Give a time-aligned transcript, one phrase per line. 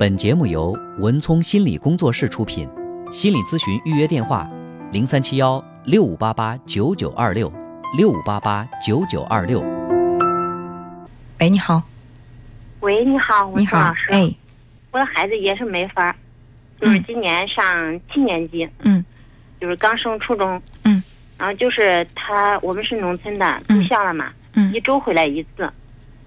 [0.00, 2.66] 本节目由文聪心理工作室出品，
[3.12, 4.48] 心理咨询预约电话：
[4.92, 7.52] 零三七幺六五八八九九二六
[7.98, 9.60] 六五八八九九二六。
[11.38, 11.82] 喂，你好，
[12.80, 14.06] 喂，你好，文你好聪老，师。
[14.08, 14.34] 哎，
[14.90, 16.16] 我的孩子也是没法儿，
[16.80, 19.04] 就是今年上七年级，嗯
[19.60, 20.58] 就是刚升初中。
[20.84, 21.02] 嗯。
[21.36, 25.70] 然后就是他，我们是农村的，嗯住校了嘛，嗯一周回来一次，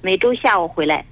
[0.03, 1.03] 每周下午回来。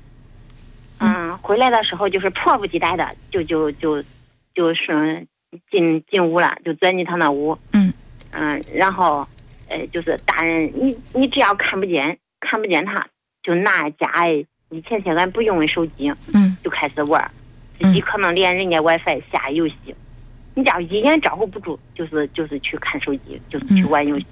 [1.01, 4.03] 嗯，回来的时候就是迫不及待的，就就就
[4.53, 5.27] 就是
[5.71, 7.57] 进进屋了，就钻进他那屋。
[7.73, 7.91] 嗯。
[8.31, 9.27] 嗯，然后，
[9.67, 13.07] 呃，就是大人，你你只要看不见看不见他，
[13.43, 14.27] 就拿家
[14.69, 16.55] 以前些俺不用的手机，嗯。
[16.63, 17.31] 就开始玩儿，
[17.79, 19.95] 自己可能连人家 WiFi 下游戏，
[20.53, 24.25] 你家一眼招呼不住，就是就是去看手机，就是去玩游戏。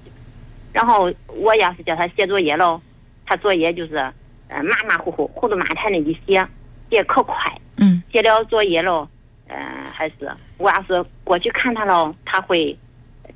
[0.72, 2.80] 然后我要是叫他写作业喽，
[3.26, 3.96] 他作业就是
[4.48, 6.46] 呃马马虎虎、糊涂马谈的一写，
[6.90, 7.36] 写可快。
[7.78, 9.08] 嗯写了作业喽，
[9.48, 9.56] 呃，
[9.94, 10.16] 还是
[10.58, 12.78] 我要是过去看他喽，他会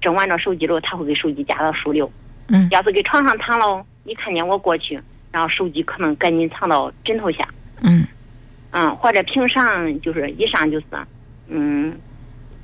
[0.01, 2.03] 正玩着手机喽，他会给手机夹到书里。
[2.47, 4.99] 嗯要是给床上躺喽，一看见我过去，
[5.31, 7.47] 然后手机可能赶紧藏到枕头下。
[7.81, 8.05] 嗯
[8.71, 10.85] 嗯，或者平常就是一上就是，
[11.47, 11.97] 嗯，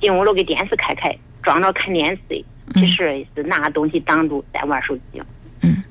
[0.00, 5.22] 进屋了给电视开开，装着看电视，其实是拿东西挡住在玩手机。
[5.62, 5.82] 嗯。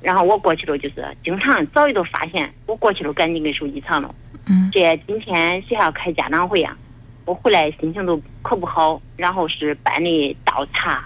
[0.00, 4.14] 然后我过去了，就是经常早就都发现，我过去了赶紧给手机藏了。
[4.46, 4.70] 嗯。
[4.72, 6.76] 这今天学校开家长会啊，
[7.24, 9.00] 我回来心情都可不好。
[9.16, 11.04] 然后是班里倒查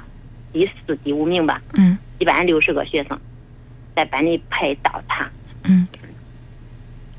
[0.52, 1.98] 第四、第五名吧，嗯。
[2.18, 3.18] 一班六十个学生，
[3.94, 5.30] 在班里排倒查。
[5.64, 5.86] 嗯。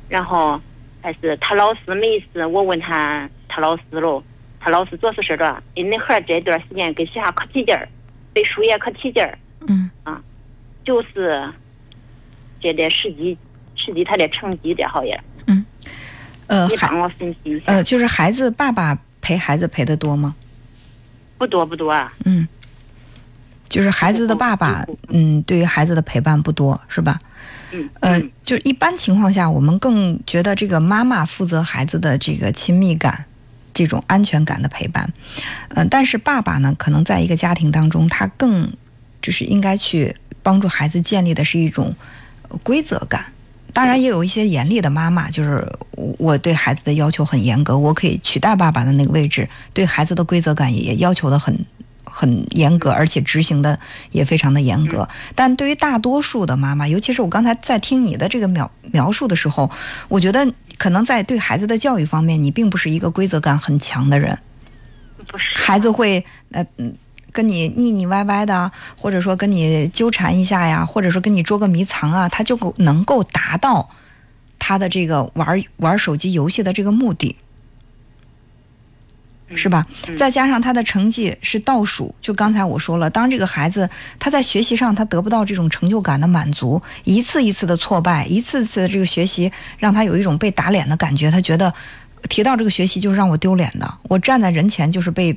[0.10, 0.60] 然后
[1.02, 4.24] 还是他老师没事，我问他他老师喽，
[4.60, 7.88] 他老师做是说着，哎，恁孩儿这段时间跟学校可起劲儿，
[8.34, 9.90] 背书也可起劲儿，嗯。
[10.04, 10.22] 啊
[10.84, 11.48] 就是
[12.60, 13.38] 这点实际
[13.76, 15.22] 实际他的成绩这好也，
[16.50, 17.66] 呃，孩你帮我分析一下。
[17.68, 20.36] 呃，就是孩子爸爸陪孩子陪的多吗？
[21.38, 22.48] 不多不多啊，嗯，
[23.70, 27.20] 就是孩子的爸爸嗯，对于孩子的陪伴不多，是吧？
[27.72, 33.26] 嗯呃嗯，就一般情况下，我们更觉得这个妈妈负责孩子的这个亲密感、
[33.72, 35.14] 这种安全感的陪伴。
[35.70, 38.74] 嗯、但是爸爸呢，可能在一个家庭当中，他更
[39.22, 41.96] 就是应该去帮助孩子建立的是一种
[42.50, 43.32] 呃规则感。
[43.74, 51.66] 当然，也有一些严厉的妈妈，就是我我对孩子的要求很严格，我可以取代爸爸的那个位置，对孩子的规则感也要求的很
[52.04, 53.80] 很严格，而且执行的
[54.12, 55.08] 也非常的严格。
[55.36, 59.70] 但对于大多数的妈妈，尤其是我刚才在听你的这个描描述的时候，
[60.08, 64.38] 我觉得可能在对孩子的教育方面，你并不是一个规则感很强的人。
[65.28, 66.96] 不是孩子会呃嗯
[67.32, 73.90] 跟你腻腻歪歪的，或者说跟你纠缠一下呀，或者说跟你捉个迷藏啊，他就够能够达到
[74.58, 77.36] 他的这个玩玩手机游戏的这个目的。
[79.56, 79.84] 是吧？
[80.08, 91.74] 嗯再加上他的成绩是倒数，就刚才我说了，当这个孩子他在学习上他得不到这种成就感的满足，一次一次的挫败，一次次的这个学习让他有一种被打脸的感觉，他觉得
[92.30, 95.36] 提到这个学习就是让我丢脸的，我站在人前就是被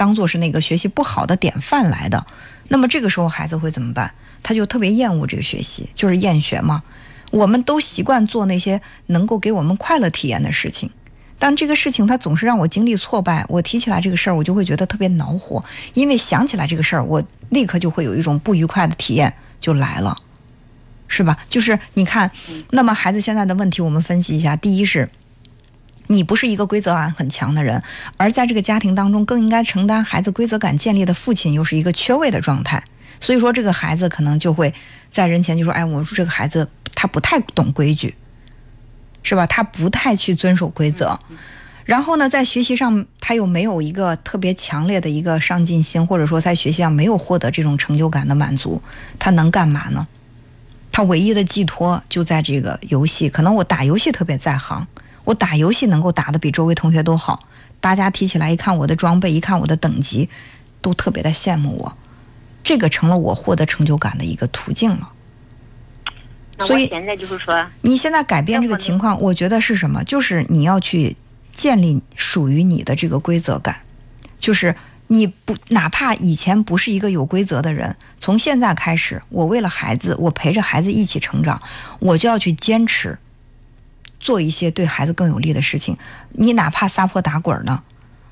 [0.00, 2.24] 当做是那个学习不好的典范来的。
[2.68, 4.14] 那么这个时候孩子会怎么办？
[4.42, 6.82] 他就特别厌恶这个学习，就是厌学嘛。
[7.30, 10.88] 我们都习惯做那些能够给我们快乐体验的事情。
[11.38, 15.62] 但这个事情它总是让我经历挫败，我提起来这个事儿，我就会觉得特别恼火，
[15.92, 20.16] 因为想起来这个事儿，我立刻就会有一种不愉快的体验就来了，
[21.08, 21.36] 是吧？
[21.50, 22.30] 就是你看，
[22.70, 24.56] 那么孩子现在的问题，我们分析一下。
[24.56, 25.10] 第一是，
[26.10, 27.82] 你不是一个规则感很强的人，
[28.16, 32.82] 而在这个家庭当中，更应该承担孩子规则感建立的父亲又是一个缺位的状态，
[33.20, 34.74] 所以说这个孩子可能就会
[35.12, 38.14] 在人前就说：“哎，我说这个孩子他不太懂规矩。”
[39.22, 39.46] 是吧？
[39.46, 41.20] 他不太去遵守规则，
[41.84, 48.80] 然后呢，在学习上他又没有一个特别强烈的一个上进心，或者说在学习上没有获得这种成就感的满足，
[49.18, 50.08] 他能干嘛呢？
[50.90, 53.28] 他唯一的寄托就在这个游戏。
[53.28, 54.88] 可能我打游戏特别在行，
[55.30, 57.46] 我打游戏能够打得比周围同学都好，
[57.80, 60.28] 大家提起来一看我的装备，一看我的等级，
[60.80, 61.96] 都特别的羡慕我，
[62.64, 65.12] 这个成了我获得成就感的一个途径了。
[66.66, 70.02] 所以现在就是说，你现在改变这个情况，我觉得是什么？
[70.02, 71.16] 就是你要去
[71.52, 73.82] 建立属于你的这个规则感，
[74.40, 74.74] 就是
[75.06, 81.62] 你不哪怕以前不是一个有规则的人，从现在开始，我为了孩子，我陪着孩子一起成长，
[82.00, 83.16] 我就要去坚持
[84.20, 85.96] 做一些对孩子更有利的事情。
[86.30, 87.82] 你哪怕撒泼打滚呢，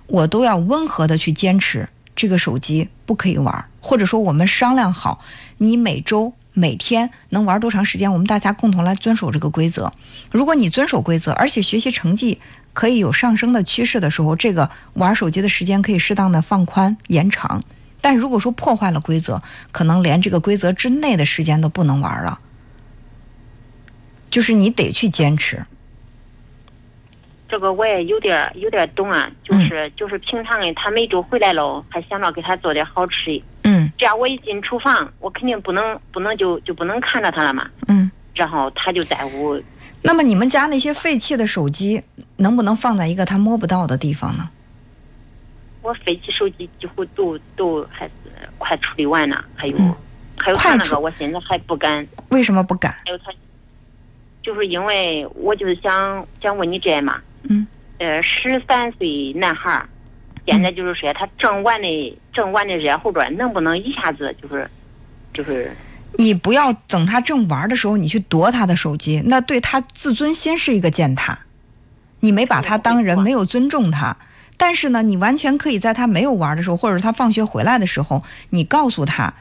[0.07, 1.89] 我都要温和的去坚持。
[2.15, 5.21] 这个手机不可以玩，或者说我们商量好，
[5.57, 6.35] 你每周。
[6.55, 8.13] 每天能玩多长时间？
[8.13, 9.93] 我们大家共同来遵守这个规则。
[10.33, 12.41] 如果你遵守规则，而且学习成绩
[12.73, 17.63] 可以有上升的趋势的时候，这个玩手机的时间可以适当的放宽延长。
[18.01, 19.41] 但如果说破坏了规则，
[19.71, 22.41] 可能连这个规则之内的时间都不能玩了。
[24.29, 25.65] 就是你得去坚持。
[27.49, 33.45] 这个我也有点有点懂啊，就是就是平常的他每周回来了，还想着给他做点好吃的。
[33.65, 37.69] 嗯这样我一进厨房，我肯定不能不能就就不能看着他了嘛。
[37.89, 38.11] 嗯。
[38.35, 39.61] 然后他就在屋，
[40.03, 42.03] 那么你们家那些废弃的手机，
[42.37, 44.49] 能不能放在一个他摸不到的地方呢？
[45.83, 48.13] 我废弃手机几乎都都还是
[48.59, 49.95] 快处理完了，还有、嗯
[50.41, 52.07] 还有他那个，我现在还不敢。
[52.29, 52.93] 为什么不敢？
[53.05, 53.33] 还有他，
[54.41, 57.67] 就是因为我就是想想问你这嘛，嗯，
[57.99, 59.89] 呃，十三岁男孩儿，
[60.47, 64.69] 现在就是说他正玩的正玩的热乎着，能不能一下子就是
[65.33, 65.71] 就是
[66.19, 71.39] 你不要等他正玩的时候，你去夺他的手机，那对他自尊心是一个践踏。
[72.21, 74.17] 你没把他当人，没有尊重他。
[74.57, 79.33] 但是呢，你完全可以在他没有玩的时候，或者他放学回来的时候，你告诉他，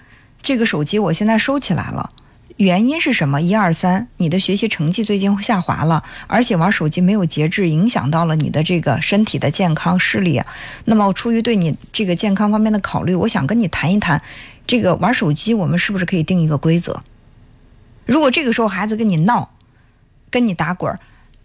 [0.44, 2.12] 这个手机我现在收起来了。
[2.57, 3.39] 原因是什么？
[3.39, 10.42] 一二三，你的学习成绩最近下滑了，而且玩手机没有节制，影响到了你的这个身体的健康、视力。
[10.86, 14.19] 那么，我出于对你这个健康方面的考虑，我想跟你谈一谈，
[14.65, 17.04] 这个玩手机我们是不是可以定一个规则？
[18.07, 19.51] 如果这个时候孩子跟你闹，
[20.31, 20.98] 跟你打滚儿，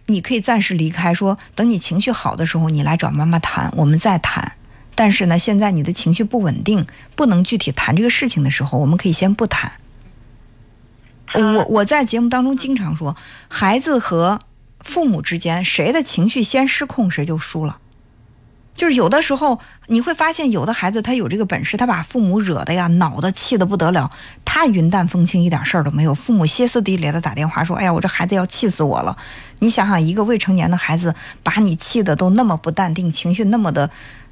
[0.06, 4.52] 你可以暂时离开，说等你情绪好的时候，你来找妈妈谈，我们再谈。
[4.94, 9.72] 但是呢，现在你的情绪不稳定，不能具体谈这个事情的时候，我们可以先不谈。
[11.32, 13.16] 他我我在节目当中经常说，
[13.48, 14.40] 孩子和
[14.80, 17.78] 父母之间，谁的情绪先失控，谁就输了。
[18.74, 24.10] 就是有的时候你会发现，有的孩子他有这个本事，他把父母惹的呀、恼的、气的不得了，
[24.46, 26.14] 他云淡风轻，一点事儿都没有。
[26.14, 29.18] 父母歇斯底里的打电话说：“哎呀，我这孩子要气死我了！”
[29.60, 33.90] 你想想，一个未成年的孩子把你气的都那么不淡定，情绪那么的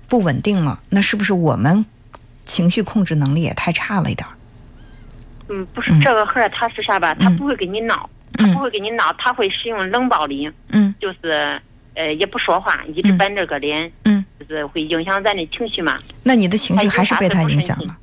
[0.08, 1.84] 不稳定了，那是不是我们
[2.46, 4.32] 情绪控制能力也太差了一点儿？
[5.50, 7.12] 嗯，不是这个孩儿他是啥吧？
[7.14, 11.60] 他不会跟你闹，他嗯不会跟你闹，他会使用冷暴力，嗯就是
[11.94, 15.98] 呃也不说话，一直嗯板着个脸，嗯，就是会影响咱的情绪嘛。
[16.24, 17.96] 那你的情绪还是被他影响了。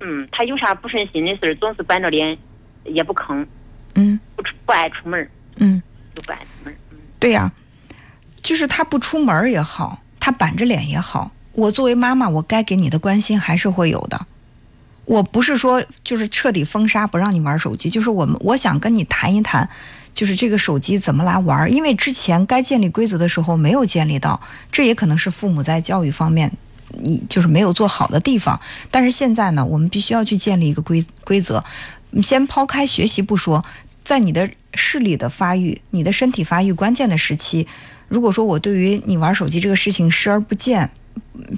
[0.00, 2.36] 嗯，他有啥不顺心的事儿，总是板着脸，
[2.84, 3.46] 也不吭，
[3.94, 5.80] 嗯不出不爱出门儿，嗯。
[6.14, 6.74] 就不爱出门。
[6.90, 7.52] 嗯对呀、
[8.42, 14.26] 就是他不出门也好，他板着脸也好，我作为妈妈，我该给你的关心还是会有的。
[15.10, 19.68] 我不是说就是彻底封杀不让你玩手机，就是我们我想跟你谈一谈，
[20.14, 24.40] 就是这个手机怎么来玩，因为之前该建立规则的时候没有建立到，
[24.70, 26.52] 这也可能是父母在教育方面
[26.96, 28.60] 你就是没有做好的地方。
[28.88, 31.64] 但是现在呢，我们必须要去建立一个规规则。
[32.10, 33.64] 你先抛开学习不说，
[34.04, 37.66] 在你的视力的发育、你的身体发育关键的时期，
[38.06, 40.88] 如果说我对于你玩手机这个事情视而不见、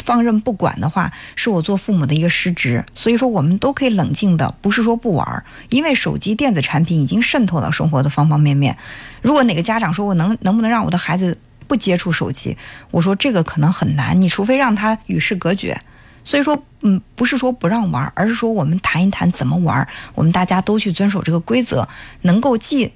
[0.05, 2.85] 放任不管的话，是我做父母的一个失职。
[2.95, 8.77] 所以说，我们都可以冷静的，不是说不玩儿，因为手机电子产品已经渗透到生活的方方面面。
[9.21, 12.57] 如果哪个家长说我能能不能让我的孩子不接触手机，
[12.91, 15.79] 我说这个可能很难，你除非让他与世隔绝。
[16.25, 21.89] 所以说，嗯，不是说不让玩儿，而是说我们谈一谈怎么玩儿，我们大家都去遵守这个规则，
[22.21, 22.93] 能够既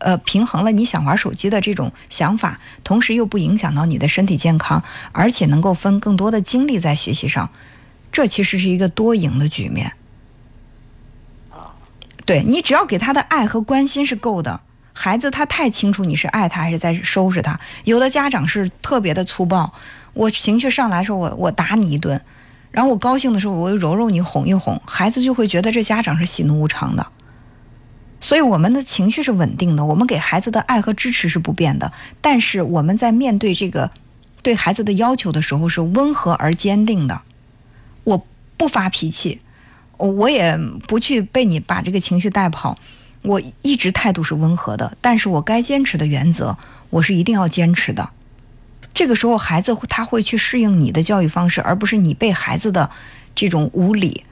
[0.00, 4.82] 呃平衡了你想玩手机的这种想法，同时又不影响到你的身体健康，
[5.12, 7.50] 而且能够分更多的精力在学习上，
[8.12, 9.92] 这其实是一个多赢的局面。
[12.26, 14.60] 对你只要给他的爱和关心是够的，
[14.92, 17.58] 孩子他太清楚你是爱他还是在收拾他。
[17.84, 19.72] 有的家长是特别的粗暴，
[20.12, 22.22] 我情绪上来的时候我我打你一顿，
[22.70, 27.04] 然后我高兴的时候我又揉揉你哄一哄，孩子就会觉得这家长是喜怒无常的。
[28.20, 33.90] 所以我们的情绪是稳定的，我们给孩子的爱和支持是不变的，但是我们在面对这个
[34.42, 37.22] 对孩子的要求的时候是温和而坚定的。
[38.04, 39.40] 我不发脾气，
[39.96, 42.76] 我也不去被你把这个情绪带跑，
[43.22, 46.58] 我一直态度是温和的，但是我该坚持的原则，
[46.90, 48.10] 我是一定要坚持的。
[48.92, 52.90] 这个时候，孩子他会去适应你的教育方式，而不是你被孩子的
[53.34, 54.24] 这种无理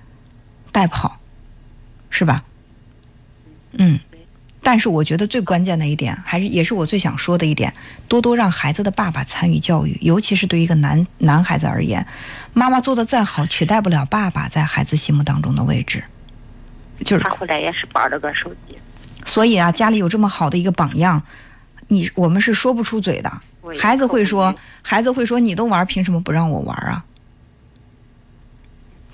[0.72, 1.18] 带跑，
[2.10, 2.44] 是吧？
[3.72, 3.98] 嗯。
[4.60, 7.72] 但是我觉得最关键的一点，还是也是我最想说的一点，
[8.06, 12.06] 多多让孩子的爸爸参与教育，尤其是对于一个男男孩子而言，
[12.52, 16.04] 妈妈做的再好，取代不了爸爸在孩子心目当中的位置。
[17.04, 18.76] 就是他回来也是抱着个手机，
[19.24, 21.22] 所以啊，家里有这么好的一个榜样，
[21.86, 23.32] 你我们是说不出嘴的。
[23.78, 27.04] 孩子会说，孩子会说，你都玩，凭什么不让我玩啊？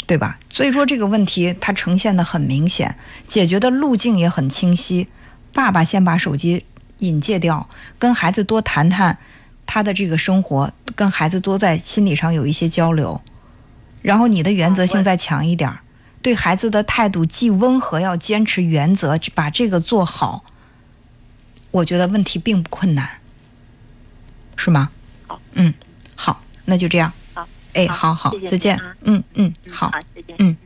[0.07, 0.39] 对吧？
[0.51, 5.09] 所以说这个问题它呈现的很明显，解决的路径也很清晰。
[5.53, 6.65] 爸爸先把手机
[6.99, 7.69] 引戒掉，
[7.99, 9.19] 跟孩子多谈谈
[9.67, 13.23] 他他的这个生活，跟孩子多在心理上有一些交流，
[14.03, 15.81] 然后你的原则性再强一点儿，
[16.21, 20.45] 对孩子的态度既温和，要坚持原则，把这个做好。
[21.71, 23.21] 我觉得问题并不困难，
[24.57, 24.91] 是吗？
[25.27, 25.75] 好，嗯，
[26.15, 27.13] 好，那就这样。
[27.75, 28.95] 好，哎，好好再见啊。
[29.03, 30.37] 嗯嗯，好好，再见。
[30.39, 30.57] 嗯。